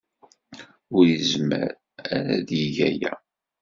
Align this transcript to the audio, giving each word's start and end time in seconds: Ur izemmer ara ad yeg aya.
Ur 0.95 1.05
izemmer 1.15 1.67
ara 2.15 2.31
ad 2.37 2.49
yeg 2.59 2.77
aya. 2.87 3.13